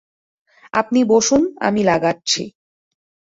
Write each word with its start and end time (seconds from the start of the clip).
আপনি 0.73 0.99
বসুন, 1.03 1.41
আমি 1.59 1.81
লাগাচ্ছি। 1.83 2.41